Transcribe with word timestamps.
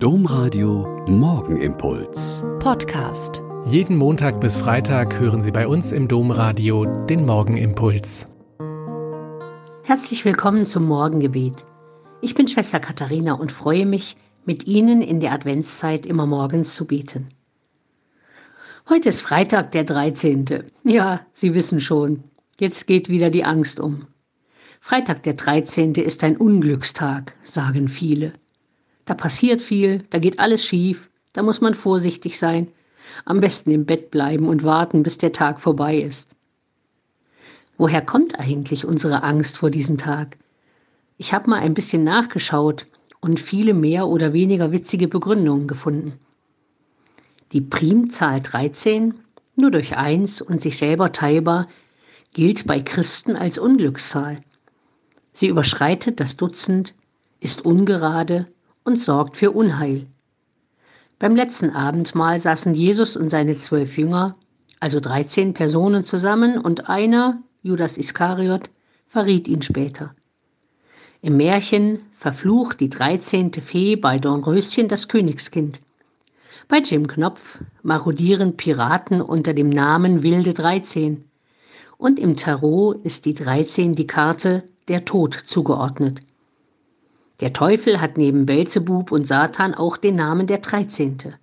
Domradio 0.00 1.04
Morgenimpuls. 1.08 2.44
Podcast. 2.60 3.42
Jeden 3.64 3.96
Montag 3.96 4.40
bis 4.40 4.56
Freitag 4.56 5.18
hören 5.18 5.42
Sie 5.42 5.50
bei 5.50 5.66
uns 5.66 5.90
im 5.90 6.06
Domradio 6.06 6.84
den 7.06 7.26
Morgenimpuls. 7.26 8.28
Herzlich 9.82 10.24
willkommen 10.24 10.66
zum 10.66 10.84
Morgengebet. 10.84 11.66
Ich 12.20 12.36
bin 12.36 12.46
Schwester 12.46 12.78
Katharina 12.78 13.32
und 13.32 13.50
freue 13.50 13.86
mich, 13.86 14.16
mit 14.44 14.68
Ihnen 14.68 15.02
in 15.02 15.18
der 15.18 15.32
Adventszeit 15.32 16.06
immer 16.06 16.26
morgens 16.26 16.76
zu 16.76 16.86
beten. 16.86 17.26
Heute 18.88 19.08
ist 19.08 19.22
Freitag, 19.22 19.72
der 19.72 19.82
13. 19.82 20.62
Ja, 20.84 21.22
Sie 21.32 21.54
wissen 21.54 21.80
schon, 21.80 22.22
jetzt 22.60 22.86
geht 22.86 23.08
wieder 23.08 23.30
die 23.30 23.42
Angst 23.42 23.80
um. 23.80 24.06
Freitag, 24.78 25.24
der 25.24 25.34
13. 25.34 25.94
ist 25.94 26.22
ein 26.22 26.36
Unglückstag, 26.36 27.34
sagen 27.42 27.88
viele. 27.88 28.34
Da 29.08 29.14
passiert 29.14 29.62
viel, 29.62 30.04
da 30.10 30.18
geht 30.18 30.38
alles 30.38 30.62
schief, 30.62 31.08
da 31.32 31.42
muss 31.42 31.62
man 31.62 31.72
vorsichtig 31.72 32.38
sein, 32.38 32.68
am 33.24 33.40
besten 33.40 33.70
im 33.70 33.86
Bett 33.86 34.10
bleiben 34.10 34.46
und 34.46 34.64
warten, 34.64 35.02
bis 35.02 35.16
der 35.16 35.32
Tag 35.32 35.62
vorbei 35.62 35.96
ist. 35.96 36.36
Woher 37.78 38.02
kommt 38.02 38.38
eigentlich 38.38 38.84
unsere 38.84 39.22
Angst 39.22 39.56
vor 39.56 39.70
diesem 39.70 39.96
Tag? 39.96 40.36
Ich 41.16 41.32
habe 41.32 41.48
mal 41.48 41.60
ein 41.60 41.72
bisschen 41.72 42.04
nachgeschaut 42.04 42.86
und 43.20 43.40
viele 43.40 43.72
mehr 43.72 44.08
oder 44.08 44.34
weniger 44.34 44.72
witzige 44.72 45.08
Begründungen 45.08 45.68
gefunden. 45.68 46.18
Die 47.52 47.62
Primzahl 47.62 48.42
13, 48.42 49.14
nur 49.56 49.70
durch 49.70 49.96
eins 49.96 50.42
und 50.42 50.60
sich 50.60 50.76
selber 50.76 51.12
teilbar, 51.12 51.66
gilt 52.34 52.66
bei 52.66 52.80
Christen 52.80 53.36
als 53.36 53.56
Unglückszahl. 53.56 54.42
Sie 55.32 55.48
überschreitet 55.48 56.20
das 56.20 56.36
Dutzend, 56.36 56.94
ist 57.40 57.64
ungerade 57.64 58.48
und 58.88 58.98
sorgt 58.98 59.36
für 59.36 59.50
Unheil. 59.50 60.06
Beim 61.18 61.36
letzten 61.36 61.68
Abendmahl 61.68 62.38
saßen 62.38 62.72
Jesus 62.72 63.18
und 63.18 63.28
seine 63.28 63.54
zwölf 63.58 63.98
Jünger, 63.98 64.34
also 64.80 64.98
13 64.98 65.52
Personen 65.52 66.04
zusammen, 66.04 66.56
und 66.56 66.88
einer, 66.88 67.42
Judas 67.62 67.98
Iskariot, 67.98 68.70
verriet 69.06 69.46
ihn 69.46 69.60
später. 69.60 70.14
Im 71.20 71.36
Märchen 71.36 72.00
verflucht 72.14 72.80
die 72.80 72.88
dreizehnte 72.88 73.60
Fee 73.60 73.96
bei 73.96 74.18
Dornröschen 74.18 74.88
das 74.88 75.06
Königskind. 75.08 75.80
Bei 76.66 76.78
Jim 76.78 77.08
Knopf 77.08 77.58
marodieren 77.82 78.56
Piraten 78.56 79.20
unter 79.20 79.52
dem 79.52 79.68
Namen 79.68 80.22
Wilde 80.22 80.54
13. 80.54 81.24
Und 81.98 82.18
im 82.18 82.38
Tarot 82.38 83.04
ist 83.04 83.26
die 83.26 83.34
13 83.34 83.94
die 83.96 84.06
Karte 84.06 84.62
der 84.88 85.04
Tod 85.04 85.34
zugeordnet. 85.34 86.22
Der 87.40 87.52
Teufel 87.52 88.00
hat 88.00 88.18
neben 88.18 88.46
Belzebub 88.46 89.12
und 89.12 89.28
Satan 89.28 89.74
auch 89.74 89.96
den 89.96 90.16
Namen 90.16 90.46
der 90.46 90.58
13. 90.58 91.34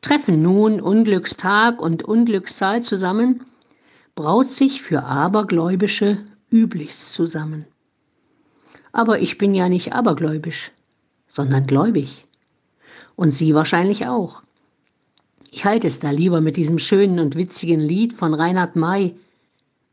Treffen 0.00 0.42
nun 0.42 0.80
Unglückstag 0.80 1.80
und 1.80 2.02
Unglückszahl 2.02 2.82
zusammen, 2.82 3.44
braut 4.16 4.50
sich 4.50 4.82
für 4.82 5.04
Abergläubische 5.04 6.18
Üblichst 6.50 7.12
zusammen. 7.12 7.66
Aber 8.92 9.20
ich 9.20 9.38
bin 9.38 9.54
ja 9.54 9.68
nicht 9.68 9.92
abergläubisch, 9.92 10.72
sondern 11.28 11.66
gläubig 11.66 12.26
und 13.14 13.32
Sie 13.32 13.54
wahrscheinlich 13.54 14.06
auch. 14.06 14.42
Ich 15.52 15.64
halte 15.64 15.86
es 15.86 16.00
da 16.00 16.10
lieber 16.10 16.40
mit 16.40 16.56
diesem 16.56 16.78
schönen 16.78 17.20
und 17.20 17.36
witzigen 17.36 17.80
Lied 17.80 18.12
von 18.12 18.34
Reinhard 18.34 18.76
May. 18.76 19.14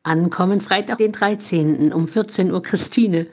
Ankommen 0.02 0.62
Freitag 0.62 1.00
den 1.00 1.12
13. 1.12 1.92
um 1.92 2.08
14 2.08 2.52
Uhr 2.52 2.64
Christine, 2.64 3.28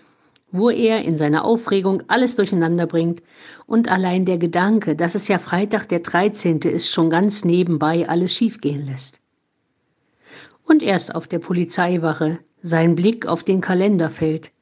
wo 0.54 0.70
er 0.70 1.02
in 1.02 1.16
seiner 1.16 1.44
Aufregung 1.44 2.04
alles 2.06 2.36
durcheinander 2.36 2.86
bringt 2.86 3.24
und 3.66 3.88
allein 3.88 4.24
der 4.24 4.38
Gedanke, 4.38 4.94
dass 4.94 5.16
es 5.16 5.26
ja 5.26 5.40
Freitag 5.40 5.88
der 5.88 5.98
13. 5.98 6.60
ist, 6.60 6.92
schon 6.92 7.10
ganz 7.10 7.44
nebenbei 7.44 8.08
alles 8.08 8.32
schiefgehen 8.32 8.86
lässt. 8.86 9.18
Und 10.62 10.80
erst 10.80 11.12
auf 11.12 11.26
der 11.26 11.40
Polizeiwache 11.40 12.38
sein 12.62 12.94
Blick 12.94 13.26
auf 13.26 13.42
den 13.42 13.60
Kalender 13.60 14.10
fällt. 14.10 14.52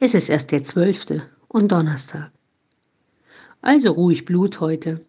Es 0.00 0.14
ist 0.14 0.30
erst 0.30 0.50
der 0.50 0.64
12. 0.64 1.22
und 1.46 1.70
Donnerstag. 1.70 2.32
Also 3.62 3.92
ruhig 3.92 4.24
Blut 4.24 4.58
heute. 4.58 5.06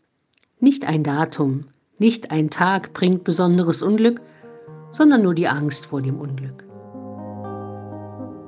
Nicht 0.59 0.85
ein 0.85 1.03
Datum, 1.03 1.66
nicht 1.97 2.30
ein 2.30 2.51
Tag 2.51 2.94
bringt 2.94 3.24
besonderes 3.24 3.81
Unglück, 3.81 4.22
sondern 4.91 5.24
nur 5.24 5.34
die 5.34 5.47
Angst 5.47 5.88
vor 5.88 6.03
dem 6.03 6.19
Unglück. 6.19 6.65